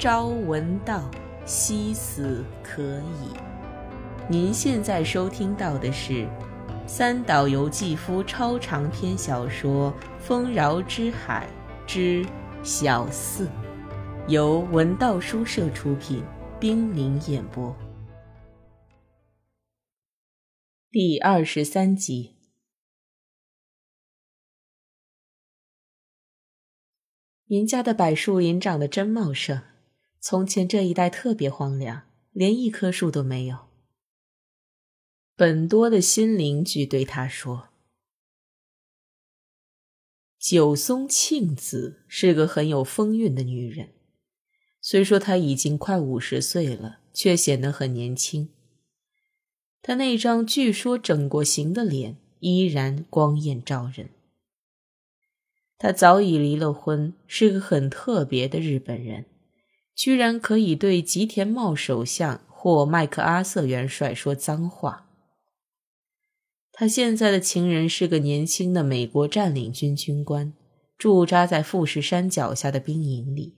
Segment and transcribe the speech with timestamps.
[0.00, 1.10] 朝闻道，
[1.44, 3.36] 夕死可矣。
[4.30, 6.26] 您现在收听到的是
[6.86, 11.46] 三岛由纪夫超长篇小说《丰饶之海
[11.86, 12.24] 之
[12.62, 13.46] 小四》，
[14.26, 16.24] 由文道书社出品，
[16.58, 17.76] 冰凌演播，
[20.90, 22.36] 第二十三集。
[27.48, 29.60] 您家的柏树林长得真茂盛。
[30.22, 32.02] 从前这一带特别荒凉，
[32.32, 33.70] 连一棵树都没有。
[35.34, 37.68] 本多的新邻居对他说
[40.38, 43.94] ：“九松庆子是个很有风韵的女人，
[44.82, 48.50] 虽说她已经快五十岁了，却显得很年轻。
[49.80, 54.10] 她那张据说整过形的脸依然光艳照人。
[55.78, 59.24] 她早已离了婚，是个很特别的日本人。”
[59.94, 65.06] 居然可以对吉田茂首相或麦克阿瑟元帅说脏话。
[66.72, 70.54] 他现在的情人是个年轻的美国占领军军官，
[70.96, 73.56] 驻扎在富士山脚下的兵营里。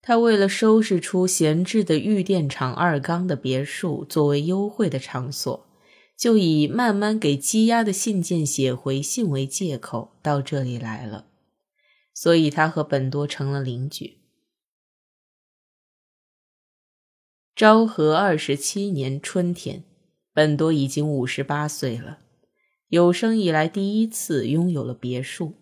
[0.00, 5.66] 他为了收拾出闲置的玉电厂二缸的别墅作为幽会的场所，
[6.16, 11.28] 就以慢慢给积压的信件写回信为借口到这里来了。
[12.12, 14.18] 所以他和本多成了邻居。
[17.56, 19.84] 昭和二十七年春天，
[20.32, 22.18] 本多已经五十八岁了，
[22.88, 25.54] 有生以来第一次拥有了别墅。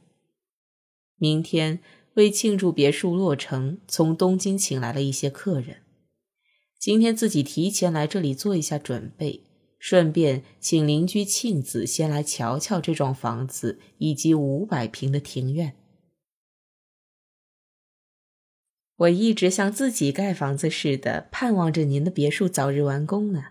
[1.19, 1.81] 明天
[2.15, 5.83] 为庆祝别墅落成，从东京请来了一些客人。
[6.81, 9.43] 今天自己提前来这里做一下准备，
[9.79, 15.75] 顺便请邻居庆子先来瞧瞧这幢房子以及五百平的庭院。
[19.03, 23.47] 我一直像自己盖房子似的，盼望着您的别墅早日完工呢。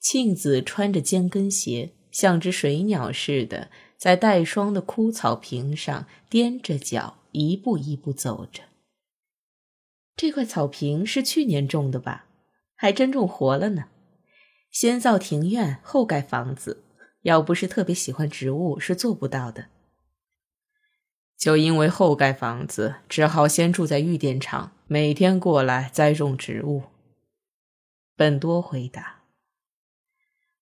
[0.00, 8.64] 庆子穿着尖跟鞋，像只水鸟似的，在带霜的枯草坪上踮着脚，一步一步走着。
[10.16, 12.26] 这块草坪是去年种的吧？
[12.74, 13.86] 还真种活了呢。
[14.70, 16.84] 先造庭院，后盖房子，
[17.22, 19.66] 要不是特别喜欢植物，是做不到的。
[21.38, 26.82] 就因为后盖房子，只好先住在玉电厂，每天过来栽种植物。
[28.16, 29.22] 本多回答：“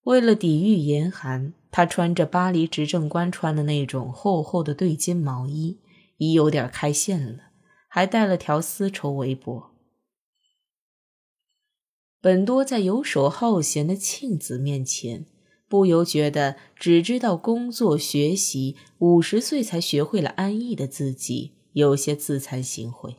[0.05, 5.79] 为了抵御严寒，他穿着巴黎执政官穿的那种厚厚的对襟毛衣，
[6.17, 7.45] 已有点开线了，
[7.87, 9.71] 还带了条丝绸围脖。”
[12.21, 15.25] 本多在游手好闲的庆子面前。
[15.69, 23.15] 不由觉得只知道工作学习，五十岁才学会了安逸的自己，有些自惭形秽。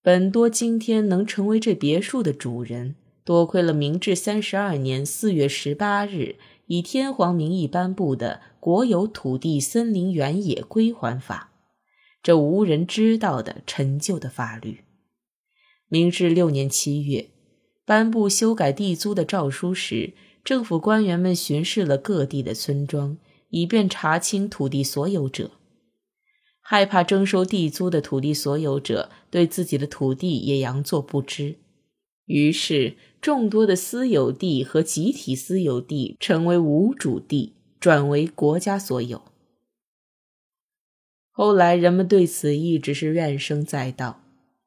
[0.00, 11.52] 本多今天能成为这别墅的主人，多亏了明治三十二年四月十八日以天皇名义颁布的《国有土地森林原野归还法》，
[12.22, 14.84] 这无人知道的陈旧的法律。
[15.88, 17.28] 明治六年七月。
[17.88, 20.12] 颁布修改地租的诏书时，
[20.44, 23.16] 政府官员们巡视了各地的村庄，
[23.48, 25.52] 以便查清土地所有者。
[26.60, 31.56] 害怕征收地租的土地所有者对自己的土地也佯作不知，
[32.26, 39.22] 于是众多的私有地和集体私有地成为无主地，转为国家所有。
[41.30, 44.20] 后来人们对此一直是怨声载道。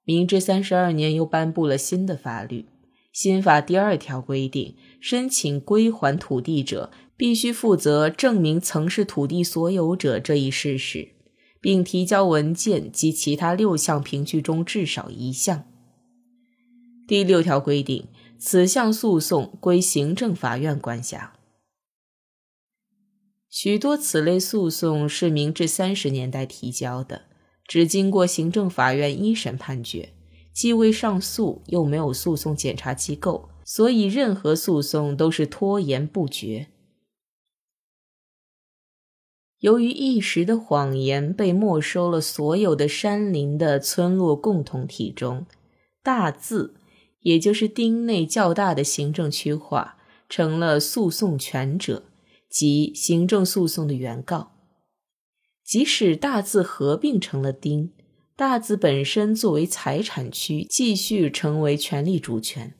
[0.03, 2.65] 明治三十二年，又颁布了新的法律。
[3.11, 11.09] 新法第二条规定，申请归还土地者必须负责证明曾是土地所有者这一事实，
[11.59, 15.65] 并提交文件及其他六项凭据中至少一项。
[17.05, 18.07] 第六条规定，
[18.39, 21.33] 此项诉讼归行政法院管辖。
[23.49, 27.23] 许多此类诉讼是明治三十年代提交的，
[27.67, 30.13] 只经过行政法院一审判决。
[30.53, 36.67] 既未上诉，又没有诉讼检察机构，所以任何诉讼都是拖延不决。
[39.59, 45.45] 由于一时的谎言被没收了所有的山林的村落共同体中，
[46.01, 46.73] 大字，
[47.19, 49.97] 也就是町内较大的行政区划，
[50.27, 52.03] 成了诉讼权者，
[52.49, 54.53] 即行政诉讼的原告。
[55.63, 57.93] 即使大字合并成了町。
[58.41, 62.73] 大字本身作为财产区，继续成为权力主权。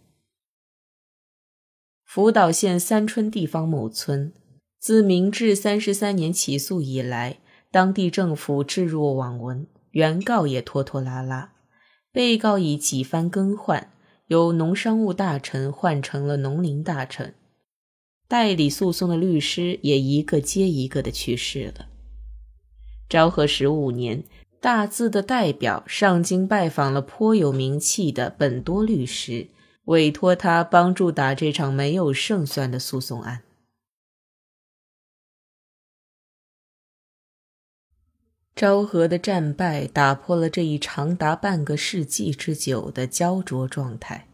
[2.04, 4.34] 福岛县三春地方某村，
[4.80, 7.38] 自明治三十三年起诉以来，
[7.70, 11.54] 当地政府置若罔闻，原告也拖拖拉拉，
[12.12, 13.94] 被告以几番更换，
[14.30, 17.36] 由农商务大臣换成了农林大臣，
[18.28, 21.86] 代理诉讼的律师也一个接一个的去世了。
[23.08, 24.24] 昭和十五年，
[24.62, 29.48] 大字的代表上京拜访了颇有名气的本多律师，
[29.86, 33.42] 委托他帮助打这场没有胜算的诉讼案。
[38.56, 44.28] 昭和的战败打破了这一长达半个世纪之久的焦灼状态。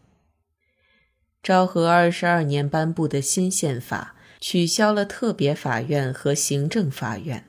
[1.42, 7.48] 昭和二十二年颁布的新宪法取消了特别法院和行政法院，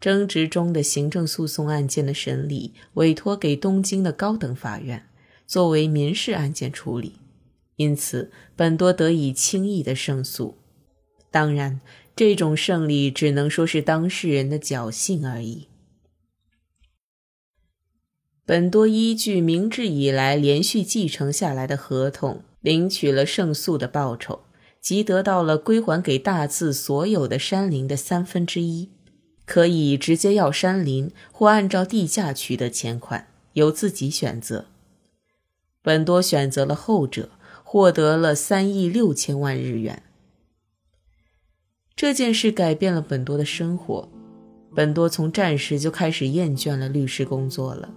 [0.00, 5.06] 争执中的行政诉讼案件的审理委托给东京的高等法院
[5.46, 7.16] 作为民事案件处理，
[7.76, 10.56] 因此本多得以轻易的胜诉。
[11.30, 11.80] 当然，
[12.16, 15.68] 这种胜利只能说是当事人的侥幸而已。
[18.46, 24.40] 本多依据明治以来连续继承下来的合同，领取了胜诉的报酬，
[24.80, 28.90] 即得到了归还给大字所有的山林的三分之一，
[29.50, 34.66] 可以直接要山林，或按照地价取得钱款，由自己选择。
[35.82, 37.30] 本多选择了后者，
[37.64, 40.04] 获得了三亿六千万日元。
[41.96, 44.08] 这件事改变了本多的生活，
[44.72, 47.92] 本多从战时就开始厌倦了律师工作了。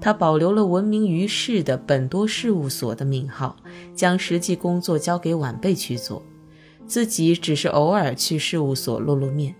[0.00, 3.56] 他保留了闻名于世的本多事务所的名号，
[3.92, 6.22] 将实际工作交给晚辈去做，
[6.86, 9.52] 自己只是偶尔去事务所露露面。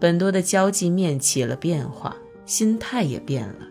[0.00, 2.16] 本多的交际面起了变化，
[2.46, 3.68] 心态也变了。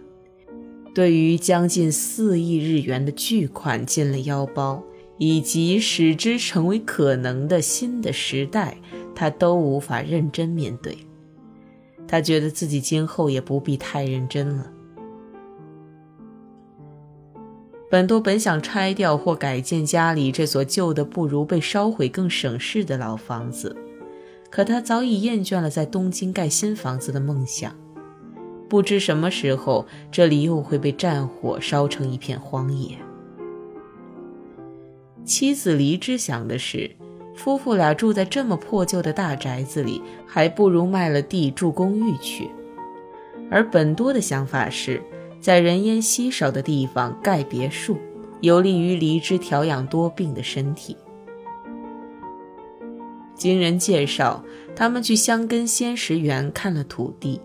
[0.94, 4.84] 对于将近四亿日元的巨款进了腰包，
[5.18, 8.78] 以及使之成为可能的新的时代，
[9.16, 10.98] 他都无法认真面对。
[12.08, 14.72] 他觉得自己今后也不必太认真了。
[17.90, 23.76] 本多本想拆掉或改建家里这所旧的不如被烧毁更省事的老房子，
[24.50, 27.76] 可他早已厌倦了在东京盖新房子的梦想。
[28.68, 32.98] 不知什么时候，这里又会被战火烧成一片荒野。
[35.24, 36.90] 妻子黎之想的是，
[37.36, 42.50] 夫妇俩住在这么破旧的大宅子里，还不如卖了地住公寓去。
[43.50, 45.02] 而本多的想法是。
[45.42, 47.98] 在人烟稀少的地方盖别墅，
[48.42, 50.98] 有利于黎之调养多病的身体。
[53.40, 54.44] 经人介绍，
[54.76, 57.42] 他们去香根仙石园看了土地，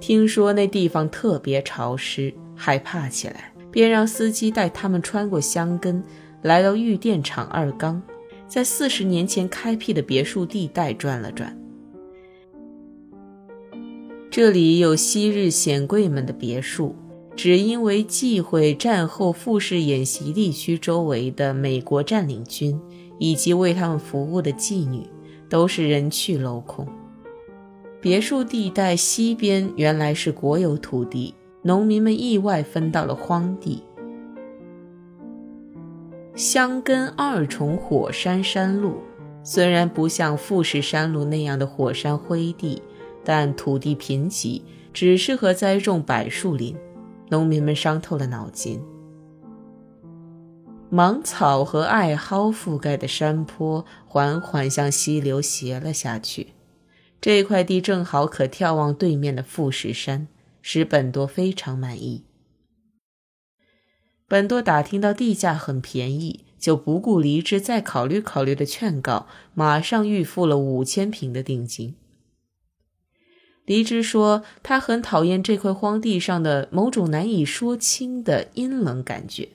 [0.00, 6.02] 听说那地方特别潮湿，害怕起来，便让司机带他们穿过香根，
[6.42, 8.02] 来到玉电厂二冈，
[8.48, 11.56] 在四十年前开辟的别墅地带转了转。
[14.30, 16.96] 这里有昔日显贵们的别墅。
[17.36, 22.80] 只因为忌讳战后富士演习地区周围的美国占领军
[23.18, 25.04] 以及为他们服务的妓女，
[25.48, 26.86] 都是人去楼空。
[28.00, 33.82] 别墅地带西边原来是国有土地，农民们意外分到了荒地。
[36.34, 38.96] 香根二重火山山路
[39.42, 42.82] 虽然不像富士山路那样的火山灰地，
[43.24, 44.60] 但土地贫瘠，
[44.92, 46.76] 只适合栽种柏树林。
[47.30, 48.82] 农民们伤透了脑筋。
[50.94, 56.52] 芒草和艾蒿覆盖的山坡缓缓向溪流斜了下去，
[57.20, 60.28] 这块地正好可眺望对面的富士山，
[60.62, 62.22] 使本多非常满意。
[64.28, 71.96] 本多打听到地价很便宜，就不顾黎之再考虑考虑的劝告，马上预付了五千平的定金。
[73.64, 79.48] 黎之说：“他很讨厌这块荒地上的某种难以说清的阴冷感觉。”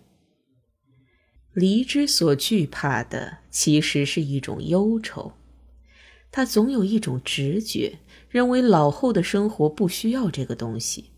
[1.59, 5.33] 离之所惧怕的其实是一种忧愁，
[6.31, 7.99] 他总有一种直觉，
[8.29, 11.11] 认为老后的生活不需要这个东西。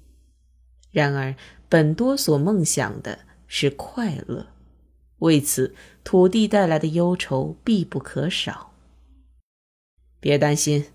[0.89, 1.35] 然而，
[1.69, 4.47] 本多所梦想的是快乐，
[5.19, 8.73] 为此土地带来的忧愁必不可少。
[10.19, 10.85] 别担心。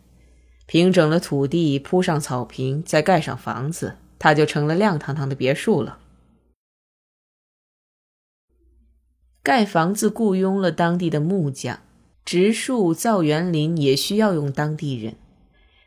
[0.69, 6.01] 平整了土地，铺上草坪，再盖上房子，它就成了亮堂堂的别墅了。
[9.47, 11.79] 盖房子雇佣了当地的木匠，
[12.25, 15.15] 植树造园林也需要用当地人。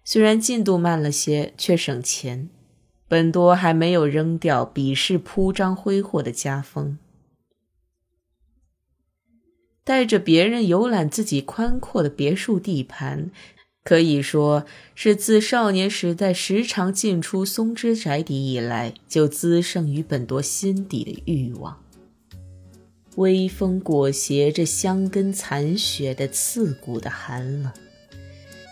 [0.05, 2.47] 虽然进度慢了些，却省钱。
[3.09, 6.97] 本多还没有扔掉鄙视铺张挥霍的家风，
[9.83, 13.29] 带着别人游览自己宽阔的别墅地盘。
[13.83, 21.83] 可以说是自少年时代时常进出松之宅邸以来，就滋生于本多心底的欲望。
[23.15, 27.71] 微风裹挟着香根残雪的刺骨的寒冷，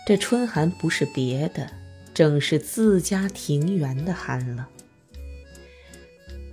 [0.06, 1.70] 这春寒不是别的，
[2.14, 4.64] 正是自家庭园的寒冷。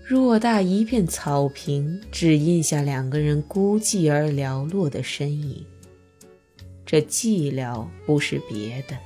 [0.08, 5.65] 偌大一片草坪，只印下两个人孤寂而寥落的身影。
[6.86, 8.98] 这寂寥不是别的，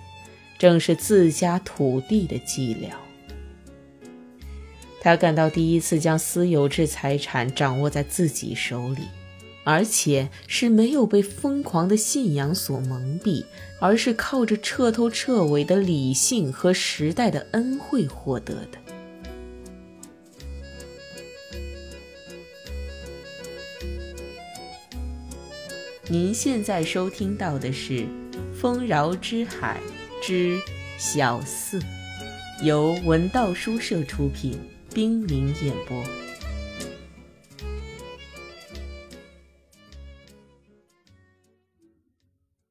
[0.58, 2.90] 正是自家土地的寂寥。
[5.02, 9.04] 他感到第一次将私有制财产掌握在自己手里，
[9.64, 13.46] 而且是没有被疯狂的信仰所蒙蔽，
[13.80, 18.78] 而是靠着彻头彻尾的理性和时代的恩惠获得的。
[26.12, 28.00] 您现在收听到的是
[28.52, 29.80] 《丰饶之海
[30.24, 30.60] 之
[30.98, 31.80] 小四》，
[32.64, 34.60] 由文道书社出品，
[34.92, 36.04] 冰凌演播。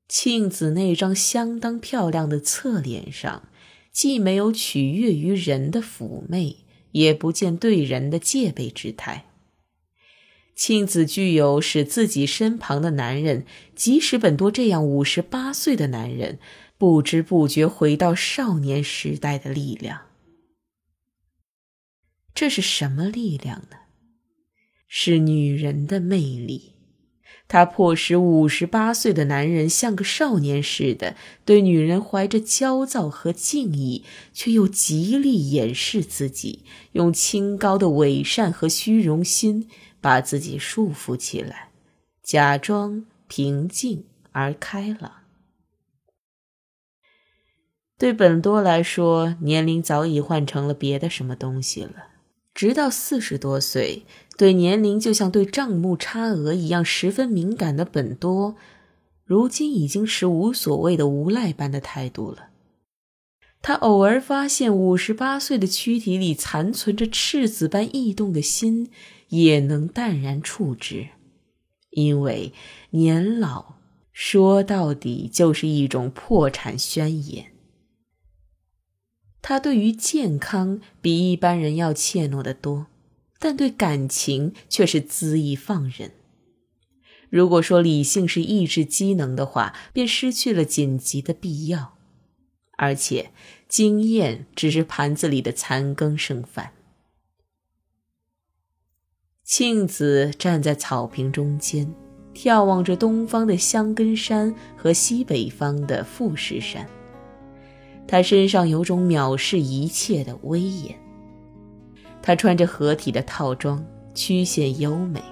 [0.08, 3.48] 庆子那张相当漂亮的侧脸上，
[3.92, 6.56] 既没有取悦于人的妩媚，
[6.90, 9.26] 也不见对人的戒备之态。
[10.56, 13.46] 庆子具有使自己身旁的男人，
[13.76, 16.40] 即使本多这样五十八岁的男人，
[16.76, 20.07] 不知不觉回到少年时代的力量。
[22.38, 23.78] 这是什么力量呢？
[24.86, 26.74] 是女人的魅力。
[27.48, 39.68] 它迫使五十八岁的男人像个少年似的，对女人怀着焦躁和敬意，却又极力掩饰自己，用清高的伪善和虚荣心。
[40.00, 41.70] 把自己束缚起来，
[42.22, 45.10] 假装平静而开朗。
[47.98, 52.04] 对本多来说，年龄早已换成了别的什么东西了。
[52.58, 54.02] 直到四十多岁，
[54.36, 58.56] 对年龄就像对账目差额一样十分敏感的本多，
[59.24, 62.48] 如今已经是无所谓的无赖般的态度了。
[63.62, 68.90] 他偶尔发现五十八岁的躯体里残存着赤子般异动的心。
[69.28, 71.08] 也能淡然处之，
[71.90, 72.54] 因为
[72.92, 73.74] 年老
[74.10, 77.52] 说到底就是一种破产宣言。
[79.40, 82.86] 他对于健康比一般人要怯懦得多，
[83.38, 86.12] 但对感情却是恣意放任。
[87.30, 91.98] 如果说理性是意志机能的话，便失去了紧急的必要，
[92.78, 93.32] 而且
[93.68, 96.72] 经验只是盘子里的残羹剩饭。
[99.44, 101.94] 庆子站在草坪中间，
[102.34, 106.88] 眺望着东方的香根山和西北方的富士山。
[108.08, 110.92] 他身上有种藐视一切的威严。
[112.22, 113.84] 他穿着合体的套装，
[114.14, 115.22] 曲线优美。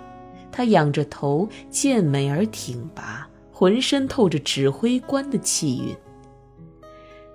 [0.52, 5.96] 他仰着头，健美而挺拔，浑身透着指挥官的气韵。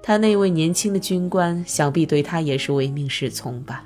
[0.01, 3.85] 他那位年轻的军官，想必对他也是唯命是从吧。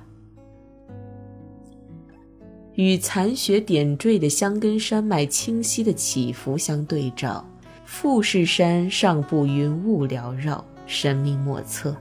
[2.75, 7.45] 与残雪点缀的香根山脉清晰的起伏相对照，
[7.85, 11.95] 富士山上部云雾缭绕，神秘莫测。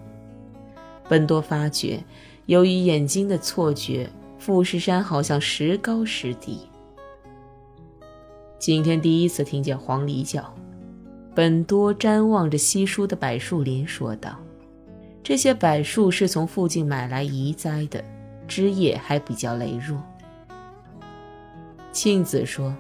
[1.09, 2.03] 本多发觉，
[2.47, 6.59] 由于眼睛的错觉，富士山好像时高时低。
[8.59, 10.55] 今天第一次听见黄鹂叫，
[11.35, 14.38] 本多瞻望着稀疏的柏树林，说道
[15.23, 18.03] ：“这些柏树是从附近买来移栽的，
[18.49, 20.03] 枝叶还比较羸弱。”
[21.93, 22.75] 庆子说：“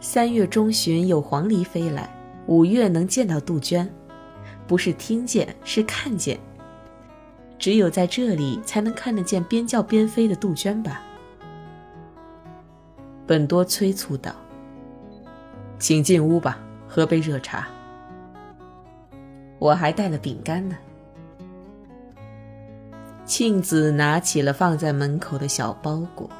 [0.00, 2.12] 三月中旬有黄鹂飞来，
[2.46, 3.88] 五月能见到杜鹃，
[4.72, 6.40] 不是听见，是看见。
[7.58, 11.02] 只有在这里才能看得见边叫边飞的杜鹃吧？”
[13.28, 14.34] 本多催促道
[15.78, 17.68] ：“请进屋吧，喝杯热茶。
[19.58, 20.74] 我还带了饼干呢。”
[23.26, 26.30] 庆子拿起了放在门口的小包裹。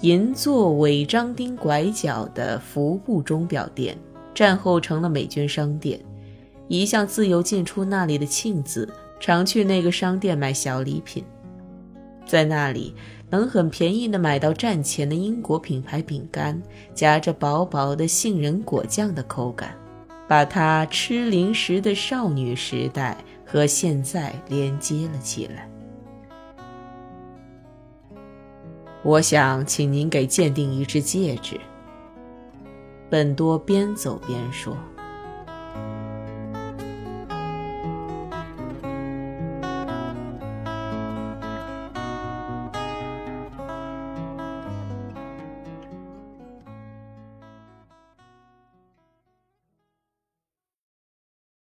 [0.00, 3.96] 银座尾张町拐角的服部钟表店，
[4.34, 6.00] 战后成了美军商店。
[6.68, 8.88] 一向自由进出那里的庆子，
[9.20, 11.24] 常去那个商店买小礼品。
[12.26, 12.92] 在那里，
[13.30, 16.60] 能很便宜的买到战前的英国品牌饼干，
[16.92, 19.76] 夹着薄薄的杏仁果酱的口感，
[20.26, 25.70] 把她吃零食的少女时代和现在连接了起来。
[29.04, 31.60] 我想请您给鉴定一只戒指。
[33.08, 34.76] 本多边走边说。